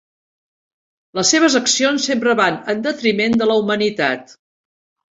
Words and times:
Les 1.19 1.33
seves 1.35 1.59
accions 1.61 2.09
sempre 2.11 2.35
van 2.41 2.59
en 2.75 2.83
detriment 2.91 3.39
de 3.41 3.53
la 3.55 3.63
humanitat. 3.63 4.39